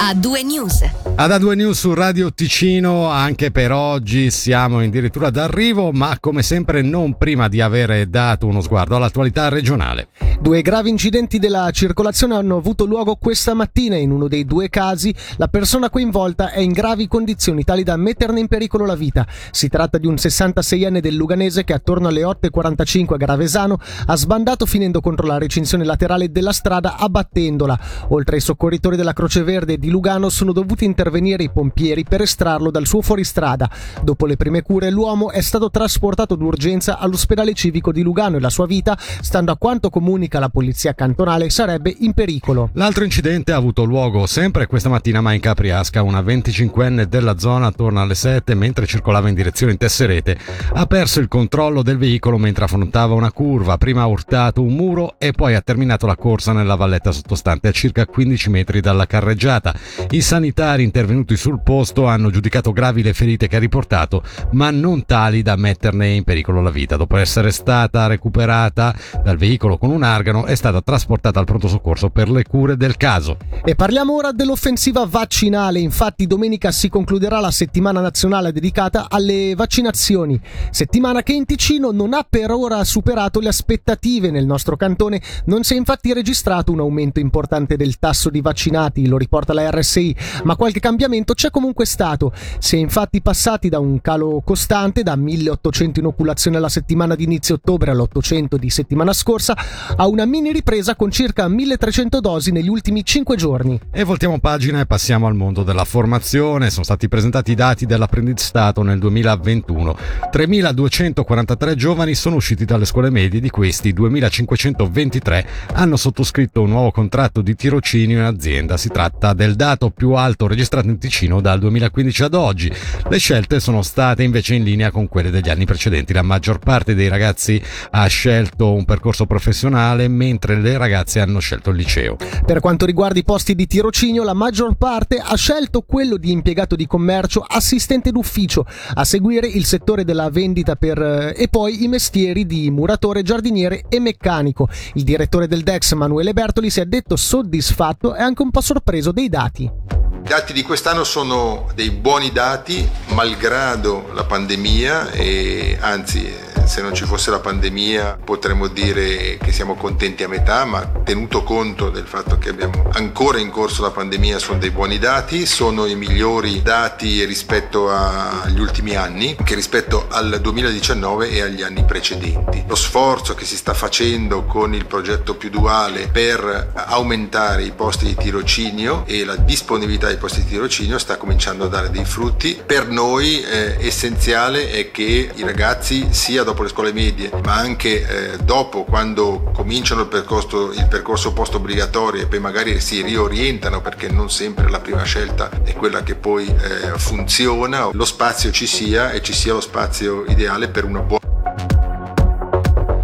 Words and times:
A2 0.00 0.44
News. 0.44 0.82
Ad 1.20 1.32
A2 1.32 1.54
News 1.54 1.80
su 1.80 1.92
Radio 1.92 2.32
Ticino, 2.32 3.10
anche 3.10 3.50
per 3.50 3.72
oggi 3.72 4.30
siamo 4.30 4.78
addirittura 4.78 5.28
d'arrivo, 5.28 5.92
ma 5.92 6.16
come 6.18 6.42
sempre 6.42 6.80
non 6.80 7.18
prima 7.18 7.46
di 7.46 7.60
avere 7.60 8.08
dato 8.08 8.46
uno 8.46 8.62
sguardo 8.62 8.96
all'attualità 8.96 9.50
regionale. 9.50 10.08
Due 10.40 10.62
gravi 10.62 10.88
incidenti 10.88 11.38
della 11.38 11.70
circolazione 11.72 12.34
hanno 12.34 12.56
avuto 12.56 12.86
luogo 12.86 13.16
questa 13.16 13.52
mattina. 13.52 13.96
In 13.96 14.12
uno 14.12 14.28
dei 14.28 14.46
due 14.46 14.70
casi 14.70 15.14
la 15.36 15.48
persona 15.48 15.90
coinvolta 15.90 16.52
è 16.52 16.60
in 16.60 16.72
gravi 16.72 17.06
condizioni 17.06 17.64
tali 17.64 17.82
da 17.82 17.98
metterne 17.98 18.40
in 18.40 18.48
pericolo 18.48 18.86
la 18.86 18.94
vita. 18.94 19.26
Si 19.50 19.68
tratta 19.68 19.98
di 19.98 20.06
un 20.06 20.14
66enne 20.14 21.00
del 21.00 21.16
Luganese 21.16 21.64
che 21.64 21.74
attorno 21.74 22.08
alle 22.08 22.22
8.45 22.22 23.12
a 23.12 23.16
Gravesano 23.18 23.78
ha 24.06 24.16
sbandato 24.16 24.64
finendo 24.64 25.02
contro 25.02 25.26
la 25.26 25.36
recinzione 25.36 25.84
laterale 25.84 26.32
della 26.32 26.52
strada 26.52 26.96
abbattendola. 26.96 27.78
Oltre 28.08 28.36
ai 28.36 28.40
soccorritori 28.40 28.96
della 28.96 29.12
Croce 29.12 29.42
Verde 29.42 29.76
di 29.76 29.90
Lugano 29.90 30.30
sono 30.30 30.52
dovuti 30.52 30.86
intervenire 30.86 31.08
i 31.18 31.50
pompieri 31.50 32.04
per 32.04 32.22
estrarlo 32.22 32.70
dal 32.70 32.86
suo 32.86 33.02
fuoristrada. 33.02 33.70
Dopo 34.02 34.26
le 34.26 34.36
prime 34.36 34.62
cure 34.62 34.90
l'uomo 34.90 35.30
è 35.30 35.40
stato 35.40 35.70
trasportato 35.70 36.34
d'urgenza 36.34 36.98
all'ospedale 36.98 37.52
civico 37.52 37.92
di 37.92 38.02
Lugano 38.02 38.36
e 38.36 38.40
la 38.40 38.50
sua 38.50 38.66
vita, 38.66 38.96
stando 38.98 39.52
a 39.52 39.56
quanto 39.56 39.90
comunica 39.90 40.38
la 40.38 40.48
polizia 40.48 40.94
cantonale, 40.94 41.50
sarebbe 41.50 41.94
in 41.98 42.12
pericolo. 42.12 42.70
L'altro 42.74 43.04
incidente 43.04 43.52
ha 43.52 43.56
avuto 43.56 43.84
luogo 43.84 44.26
sempre 44.26 44.66
questa 44.66 44.88
mattina 44.88 45.20
ma 45.20 45.32
in 45.32 45.40
Capriasca. 45.40 46.02
Una 46.02 46.20
25enne 46.20 47.04
della 47.04 47.38
zona 47.38 47.66
attorno 47.66 48.00
alle 48.00 48.14
7 48.14 48.54
mentre 48.54 48.86
circolava 48.86 49.28
in 49.28 49.34
direzione 49.34 49.72
in 49.72 49.78
Tesserete 49.78 50.38
ha 50.72 50.86
perso 50.86 51.20
il 51.20 51.28
controllo 51.28 51.82
del 51.82 51.98
veicolo 51.98 52.38
mentre 52.38 52.64
affrontava 52.64 53.14
una 53.14 53.32
curva. 53.32 53.78
Prima 53.78 54.02
ha 54.02 54.06
urtato 54.06 54.62
un 54.62 54.74
muro 54.74 55.14
e 55.18 55.32
poi 55.32 55.54
ha 55.54 55.60
terminato 55.60 56.06
la 56.06 56.16
corsa 56.16 56.52
nella 56.52 56.74
valletta 56.74 57.12
sottostante 57.12 57.68
a 57.68 57.72
circa 57.72 58.06
15 58.06 58.50
metri 58.50 58.80
dalla 58.80 59.06
carreggiata. 59.06 59.74
I 60.10 60.20
sanitari 60.20 60.82
intervenuti 60.90 61.36
sul 61.36 61.60
posto 61.62 62.06
hanno 62.06 62.30
giudicato 62.30 62.72
gravi 62.72 63.02
le 63.04 63.14
ferite 63.14 63.46
che 63.46 63.56
ha 63.56 63.60
riportato, 63.60 64.22
ma 64.52 64.70
non 64.70 65.06
tali 65.06 65.42
da 65.42 65.54
metterne 65.54 66.08
in 66.08 66.24
pericolo 66.24 66.60
la 66.60 66.70
vita. 66.70 66.96
Dopo 66.96 67.16
essere 67.16 67.52
stata 67.52 68.08
recuperata 68.08 68.92
dal 69.22 69.36
veicolo 69.36 69.78
con 69.78 69.90
un 69.90 70.02
argano, 70.02 70.46
è 70.46 70.56
stata 70.56 70.82
trasportata 70.82 71.38
al 71.38 71.46
pronto 71.46 71.68
soccorso 71.68 72.10
per 72.10 72.28
le 72.28 72.42
cure 72.42 72.76
del 72.76 72.96
caso. 72.96 73.36
E 73.64 73.76
parliamo 73.76 74.14
ora 74.14 74.32
dell'offensiva 74.32 75.06
vaccinale. 75.06 75.78
Infatti, 75.78 76.26
domenica 76.26 76.72
si 76.72 76.88
concluderà 76.88 77.38
la 77.38 77.52
settimana 77.52 78.00
nazionale 78.00 78.52
dedicata 78.52 79.06
alle 79.08 79.54
vaccinazioni. 79.54 80.40
Settimana 80.70 81.22
che 81.22 81.32
in 81.32 81.44
Ticino 81.44 81.92
non 81.92 82.14
ha 82.14 82.26
per 82.28 82.50
ora 82.50 82.82
superato 82.82 83.38
le 83.38 83.48
aspettative. 83.48 84.32
Nel 84.32 84.46
nostro 84.46 84.76
cantone 84.76 85.22
non 85.44 85.62
si 85.62 85.74
è 85.74 85.76
infatti 85.76 86.12
registrato 86.12 86.72
un 86.72 86.80
aumento 86.80 87.20
importante 87.20 87.76
del 87.76 87.98
tasso 87.98 88.30
di 88.30 88.40
vaccinati, 88.40 89.06
lo 89.06 89.16
riporta 89.16 89.52
la 89.52 89.70
RSI, 89.70 90.16
ma 90.44 90.56
qualche 90.56 90.79
cambiamento 90.80 91.34
c'è 91.34 91.50
comunque 91.50 91.86
stato. 91.86 92.32
Si 92.58 92.76
è 92.76 92.78
infatti 92.78 93.20
passati 93.22 93.68
da 93.68 93.78
un 93.78 94.00
calo 94.00 94.42
costante, 94.44 95.02
da 95.02 95.14
1800 95.14 96.00
inoculazioni 96.00 96.56
alla 96.56 96.68
settimana 96.68 97.14
di 97.14 97.24
inizio 97.24 97.56
ottobre 97.56 97.90
all'800 97.90 98.56
di 98.56 98.70
settimana 98.70 99.12
scorsa, 99.12 99.56
a 99.96 100.06
una 100.06 100.24
mini 100.24 100.50
ripresa 100.52 100.96
con 100.96 101.10
circa 101.10 101.46
1300 101.46 102.20
dosi 102.20 102.50
negli 102.50 102.68
ultimi 102.68 103.04
5 103.04 103.36
giorni. 103.36 103.78
E 103.92 104.04
voltiamo 104.04 104.38
pagina 104.40 104.80
e 104.80 104.86
passiamo 104.86 105.26
al 105.26 105.34
mondo 105.34 105.62
della 105.62 105.84
formazione. 105.84 106.70
Sono 106.70 106.84
stati 106.84 107.08
presentati 107.08 107.52
i 107.52 107.54
dati 107.54 107.86
dell'apprendistato 107.86 108.82
nel 108.82 108.98
2021. 108.98 109.96
3.243 110.32 111.74
giovani 111.74 112.14
sono 112.14 112.36
usciti 112.36 112.64
dalle 112.64 112.84
scuole 112.84 113.10
medie, 113.10 113.40
di 113.40 113.50
questi 113.50 113.92
2.523 113.92 115.44
hanno 115.74 115.96
sottoscritto 115.96 116.62
un 116.62 116.70
nuovo 116.70 116.90
contratto 116.90 117.42
di 117.42 117.54
tirocinio 117.54 118.18
in 118.18 118.24
azienda. 118.24 118.76
Si 118.76 118.88
tratta 118.88 119.34
del 119.34 119.54
dato 119.54 119.90
più 119.90 120.12
alto 120.12 120.46
registrato 120.46 120.68
in 120.78 120.98
Ticino 120.98 121.40
dal 121.40 121.58
2015 121.58 122.22
ad 122.22 122.34
oggi. 122.34 122.72
Le 123.08 123.18
scelte 123.18 123.58
sono 123.58 123.82
state 123.82 124.22
invece 124.22 124.54
in 124.54 124.62
linea 124.62 124.90
con 124.90 125.08
quelle 125.08 125.30
degli 125.30 125.50
anni 125.50 125.64
precedenti. 125.64 126.12
La 126.12 126.22
maggior 126.22 126.58
parte 126.60 126.94
dei 126.94 127.08
ragazzi 127.08 127.60
ha 127.90 128.06
scelto 128.06 128.72
un 128.72 128.84
percorso 128.84 129.26
professionale, 129.26 130.06
mentre 130.08 130.60
le 130.60 130.78
ragazze 130.78 131.20
hanno 131.20 131.40
scelto 131.40 131.70
il 131.70 131.76
liceo. 131.76 132.16
Per 132.46 132.60
quanto 132.60 132.86
riguarda 132.86 133.18
i 133.18 133.24
posti 133.24 133.54
di 133.54 133.66
tirocinio, 133.66 134.22
la 134.22 134.34
maggior 134.34 134.76
parte 134.76 135.16
ha 135.16 135.36
scelto 135.36 135.82
quello 135.82 136.16
di 136.16 136.30
impiegato 136.30 136.76
di 136.76 136.86
commercio, 136.86 137.44
assistente 137.46 138.12
d'ufficio, 138.12 138.64
a 138.94 139.04
seguire 139.04 139.48
il 139.48 139.64
settore 139.64 140.04
della 140.04 140.30
vendita 140.30 140.76
per, 140.76 141.02
eh, 141.02 141.34
e 141.36 141.48
poi 141.48 141.82
i 141.82 141.88
mestieri 141.88 142.46
di 142.46 142.70
muratore, 142.70 143.22
giardiniere 143.22 143.84
e 143.88 143.98
meccanico. 143.98 144.68
Il 144.94 145.02
direttore 145.02 145.48
del 145.48 145.62
DEX, 145.62 145.94
Manuele 145.94 146.32
Bertoli, 146.32 146.70
si 146.70 146.80
è 146.80 146.84
detto 146.84 147.16
soddisfatto 147.16 148.14
e 148.14 148.22
anche 148.22 148.42
un 148.42 148.50
po' 148.50 148.60
sorpreso 148.60 149.10
dei 149.10 149.28
dati. 149.28 149.99
I 150.22 150.28
dati 150.28 150.52
di 150.52 150.62
quest'anno 150.62 151.02
sono 151.02 151.68
dei 151.74 151.90
buoni 151.90 152.30
dati, 152.30 152.88
malgrado 153.06 154.10
la 154.12 154.24
pandemia 154.24 155.10
e 155.10 155.76
anzi 155.80 156.32
se 156.66 156.82
non 156.82 156.94
ci 156.94 157.04
fosse 157.04 157.30
la 157.30 157.40
pandemia 157.40 158.18
potremmo 158.24 158.68
dire 158.68 159.38
che 159.38 159.52
siamo 159.52 159.74
contenti 159.74 160.22
a 160.22 160.28
metà, 160.28 160.64
ma 160.64 160.86
tenuto 161.04 161.42
conto 161.42 161.90
del 161.90 162.06
fatto 162.06 162.38
che 162.38 162.50
abbiamo 162.50 162.88
ancora 162.92 163.38
in 163.38 163.50
corso 163.50 163.82
la 163.82 163.90
pandemia 163.90 164.38
sono 164.38 164.58
dei 164.58 164.70
buoni 164.70 164.98
dati, 164.98 165.46
sono 165.46 165.86
i 165.86 165.94
migliori 165.94 166.62
dati 166.62 167.24
rispetto 167.24 167.90
agli 167.90 168.60
ultimi 168.60 168.96
anni, 168.96 169.36
che 169.42 169.54
rispetto 169.54 170.06
al 170.08 170.38
2019 170.40 171.30
e 171.30 171.42
agli 171.42 171.62
anni 171.62 171.84
precedenti. 171.84 172.64
Lo 172.66 172.74
sforzo 172.74 173.34
che 173.34 173.44
si 173.44 173.56
sta 173.56 173.74
facendo 173.74 174.44
con 174.44 174.74
il 174.74 174.86
progetto 174.86 175.34
più 175.34 175.50
duale 175.50 176.08
per 176.08 176.72
aumentare 176.74 177.64
i 177.64 177.72
posti 177.72 178.06
di 178.06 178.14
tirocinio 178.14 179.04
e 179.06 179.24
la 179.24 179.36
disponibilità 179.36 180.06
dei 180.06 180.16
posti 180.16 180.42
di 180.42 180.48
tirocinio 180.48 180.98
sta 180.98 181.16
cominciando 181.16 181.64
a 181.64 181.68
dare 181.68 181.90
dei 181.90 182.04
frutti. 182.04 182.60
Per 182.64 182.88
noi 182.88 183.42
eh, 183.42 183.76
essenziale 183.80 184.70
è 184.70 184.90
che 184.90 185.30
i 185.34 185.42
ragazzi 185.42 186.08
sia 186.10 186.44
dopo 186.50 186.62
le 186.64 186.68
scuole 186.68 186.92
medie, 186.92 187.30
ma 187.44 187.54
anche 187.54 188.32
eh, 188.32 188.36
dopo 188.38 188.82
quando 188.84 189.50
cominciano 189.54 190.02
il 190.02 190.08
percorso, 190.08 190.72
il 190.72 190.86
percorso 190.88 191.32
post 191.32 191.54
obbligatorio 191.54 192.22
e 192.22 192.26
poi 192.26 192.40
magari 192.40 192.80
si 192.80 193.02
riorientano 193.02 193.80
perché 193.80 194.08
non 194.08 194.30
sempre 194.30 194.68
la 194.68 194.80
prima 194.80 195.04
scelta 195.04 195.48
è 195.62 195.72
quella 195.74 196.02
che 196.02 196.16
poi 196.16 196.46
eh, 196.46 196.98
funziona, 196.98 197.90
lo 197.92 198.04
spazio 198.04 198.50
ci 198.50 198.66
sia 198.66 199.12
e 199.12 199.22
ci 199.22 199.32
sia 199.32 199.52
lo 199.52 199.60
spazio 199.60 200.24
ideale 200.26 200.68
per 200.68 200.84
una 200.84 201.00
buona 201.00 201.19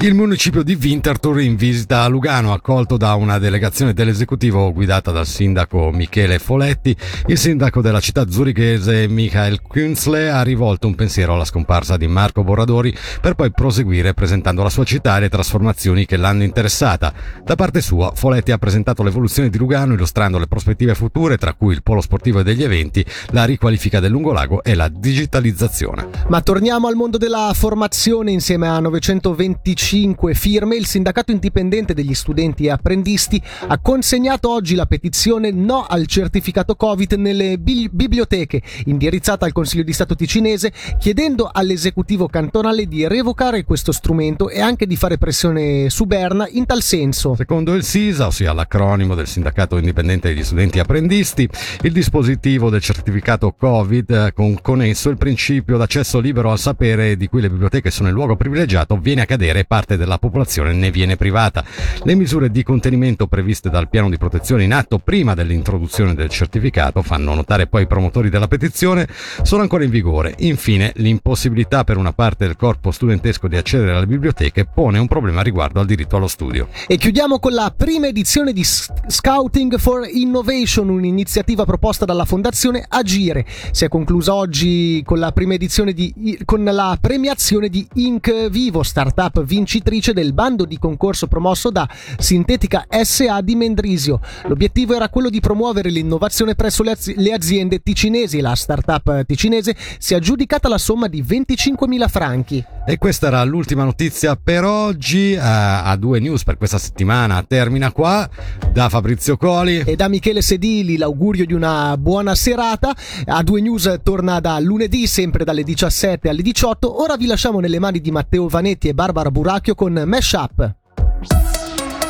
il 0.00 0.14
municipio 0.14 0.62
di 0.62 0.78
Winterthur 0.80 1.40
in 1.40 1.56
visita 1.56 2.02
a 2.02 2.06
Lugano, 2.06 2.52
accolto 2.52 2.96
da 2.96 3.14
una 3.14 3.38
delegazione 3.38 3.92
dell'esecutivo 3.92 4.72
guidata 4.72 5.10
dal 5.10 5.26
sindaco 5.26 5.90
Michele 5.90 6.38
Foletti, 6.38 6.96
il 7.26 7.36
sindaco 7.36 7.80
della 7.80 7.98
città 7.98 8.30
zurichese 8.30 9.08
Michael 9.08 9.60
Künzle 9.60 10.30
ha 10.30 10.42
rivolto 10.42 10.86
un 10.86 10.94
pensiero 10.94 11.34
alla 11.34 11.44
scomparsa 11.44 11.96
di 11.96 12.06
Marco 12.06 12.44
Borradori 12.44 12.94
per 13.20 13.34
poi 13.34 13.50
proseguire 13.50 14.14
presentando 14.14 14.62
la 14.62 14.70
sua 14.70 14.84
città 14.84 15.16
e 15.16 15.20
le 15.20 15.28
trasformazioni 15.28 16.06
che 16.06 16.16
l'hanno 16.16 16.44
interessata. 16.44 17.12
Da 17.42 17.56
parte 17.56 17.80
sua, 17.80 18.12
Foletti 18.14 18.52
ha 18.52 18.58
presentato 18.58 19.02
l'evoluzione 19.02 19.50
di 19.50 19.58
Lugano 19.58 19.94
illustrando 19.94 20.38
le 20.38 20.46
prospettive 20.46 20.94
future, 20.94 21.38
tra 21.38 21.54
cui 21.54 21.74
il 21.74 21.82
polo 21.82 22.00
sportivo 22.00 22.38
e 22.38 22.44
degli 22.44 22.62
eventi, 22.62 23.04
la 23.30 23.44
riqualifica 23.44 23.98
del 23.98 24.12
lungolago 24.12 24.62
e 24.62 24.76
la 24.76 24.86
digitalizzazione. 24.88 26.06
Ma 26.28 26.40
torniamo 26.40 26.86
al 26.86 26.94
mondo 26.94 27.18
della 27.18 27.50
formazione 27.52 28.30
insieme 28.30 28.68
a 28.68 28.78
925 28.78 29.87
5 29.88 30.34
firme, 30.34 30.76
il 30.76 30.84
sindacato 30.84 31.32
indipendente 31.32 31.94
degli 31.94 32.12
studenti 32.12 32.66
e 32.66 32.70
apprendisti 32.70 33.40
ha 33.68 33.78
consegnato 33.78 34.52
oggi 34.52 34.74
la 34.74 34.84
petizione 34.84 35.50
no 35.50 35.86
al 35.88 36.06
certificato 36.06 36.76
Covid 36.76 37.14
nelle 37.14 37.56
bi- 37.56 37.88
biblioteche, 37.90 38.60
indirizzata 38.84 39.46
al 39.46 39.52
Consiglio 39.52 39.84
di 39.84 39.94
Stato 39.94 40.14
ticinese, 40.14 40.74
chiedendo 40.98 41.48
all'esecutivo 41.50 42.28
cantonale 42.28 42.84
di 42.84 43.08
revocare 43.08 43.64
questo 43.64 43.90
strumento 43.90 44.50
e 44.50 44.60
anche 44.60 44.86
di 44.86 44.94
fare 44.94 45.16
pressione 45.16 45.88
su 45.88 46.04
Berna 46.04 46.46
in 46.50 46.66
tal 46.66 46.82
senso. 46.82 47.34
Secondo 47.34 47.72
il 47.72 47.82
SISA, 47.82 48.26
ossia 48.26 48.52
l'acronimo 48.52 49.14
del 49.14 49.26
sindacato 49.26 49.78
indipendente 49.78 50.28
degli 50.28 50.44
studenti 50.44 50.76
e 50.76 50.80
apprendisti, 50.82 51.48
il 51.80 51.92
dispositivo 51.92 52.68
del 52.68 52.82
certificato 52.82 53.54
Covid, 53.58 54.34
con, 54.34 54.60
con 54.60 54.82
esso 54.82 55.08
il 55.08 55.16
principio 55.16 55.78
d'accesso 55.78 56.20
libero 56.20 56.50
al 56.50 56.58
sapere 56.58 57.16
di 57.16 57.26
cui 57.26 57.40
le 57.40 57.48
biblioteche 57.48 57.90
sono 57.90 58.08
il 58.08 58.14
luogo 58.14 58.36
privilegiato, 58.36 58.98
viene 58.98 59.22
a 59.22 59.24
cadere 59.24 59.64
parte 59.78 59.96
della 59.96 60.18
popolazione 60.18 60.72
ne 60.72 60.90
viene 60.90 61.16
privata. 61.16 61.64
Le 62.02 62.16
misure 62.16 62.50
di 62.50 62.64
contenimento 62.64 63.28
previste 63.28 63.70
dal 63.70 63.88
piano 63.88 64.10
di 64.10 64.18
protezione 64.18 64.64
in 64.64 64.72
atto 64.72 64.98
prima 64.98 65.34
dell'introduzione 65.34 66.14
del 66.14 66.30
certificato, 66.30 67.00
fanno 67.02 67.32
notare 67.32 67.68
poi 67.68 67.82
i 67.82 67.86
promotori 67.86 68.28
della 68.28 68.48
petizione, 68.48 69.06
sono 69.42 69.62
ancora 69.62 69.84
in 69.84 69.90
vigore. 69.90 70.34
Infine, 70.38 70.92
l'impossibilità 70.96 71.84
per 71.84 71.96
una 71.96 72.12
parte 72.12 72.44
del 72.44 72.56
corpo 72.56 72.90
studentesco 72.90 73.46
di 73.46 73.56
accedere 73.56 73.92
alle 73.92 74.08
biblioteche 74.08 74.64
pone 74.66 74.98
un 74.98 75.06
problema 75.06 75.42
riguardo 75.42 75.78
al 75.78 75.86
diritto 75.86 76.16
allo 76.16 76.26
studio. 76.26 76.68
E 76.88 76.96
chiudiamo 76.96 77.38
con 77.38 77.52
la 77.52 77.72
prima 77.74 78.08
edizione 78.08 78.52
di 78.52 78.64
Scouting 78.64 79.78
for 79.78 80.08
Innovation, 80.10 80.88
un'iniziativa 80.88 81.64
proposta 81.64 82.04
dalla 82.04 82.24
Fondazione 82.24 82.84
Agire. 82.88 83.46
Si 83.70 83.84
è 83.84 83.88
conclusa 83.88 84.34
oggi 84.34 85.02
con 85.04 85.20
la 85.20 85.30
prima 85.30 85.54
edizione 85.54 85.92
di 85.92 86.36
con 86.44 86.64
la 86.64 86.98
premiazione 87.00 87.68
di 87.68 87.86
Inc 87.94 88.48
Vivo, 88.48 88.82
startup 88.82 89.44
vincente 89.44 89.66
vincitrice 89.68 90.14
del 90.14 90.32
bando 90.32 90.64
di 90.64 90.78
concorso 90.78 91.26
promosso 91.26 91.68
da 91.70 91.86
Sintetica 92.16 92.86
SA 92.88 93.42
di 93.42 93.54
Mendrisio. 93.54 94.18
L'obiettivo 94.46 94.94
era 94.94 95.10
quello 95.10 95.28
di 95.28 95.40
promuovere 95.40 95.90
l'innovazione 95.90 96.54
presso 96.54 96.82
le 96.82 97.32
aziende 97.32 97.82
ticinesi. 97.82 98.40
La 98.40 98.54
startup 98.54 99.26
ticinese 99.26 99.76
si 99.98 100.14
è 100.14 100.16
aggiudicata 100.16 100.68
la 100.68 100.78
somma 100.78 101.06
di 101.06 101.22
25.000 101.22 102.08
franchi. 102.08 102.64
E 102.90 102.96
questa 102.96 103.26
era 103.26 103.44
l'ultima 103.44 103.84
notizia 103.84 104.34
per 104.34 104.64
oggi. 104.64 105.34
Uh, 105.34 105.40
a 105.42 105.94
due 105.98 106.20
news 106.20 106.42
per 106.42 106.56
questa 106.56 106.78
settimana 106.78 107.44
termina 107.46 107.92
qua. 107.92 108.26
Da 108.72 108.88
Fabrizio 108.88 109.36
Coli 109.36 109.80
e 109.80 109.94
da 109.94 110.08
Michele 110.08 110.40
Sedili 110.40 110.96
l'augurio 110.96 111.44
di 111.44 111.52
una 111.52 111.94
buona 111.98 112.34
serata. 112.34 112.96
A 113.26 113.42
due 113.42 113.60
news 113.60 114.00
torna 114.02 114.40
da 114.40 114.58
lunedì, 114.58 115.06
sempre 115.06 115.44
dalle 115.44 115.64
17 115.64 116.30
alle 116.30 116.40
18. 116.40 117.02
Ora 117.02 117.18
vi 117.18 117.26
lasciamo 117.26 117.60
nelle 117.60 117.78
mani 117.78 118.00
di 118.00 118.10
Matteo 118.10 118.48
Vanetti 118.48 118.88
e 118.88 118.94
Barbara 118.94 119.30
Buracchio 119.30 119.74
con 119.74 119.92
Mesh 120.06 120.32
Up. 120.32 120.74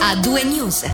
A 0.00 0.16
due 0.20 0.42
news. 0.42 0.82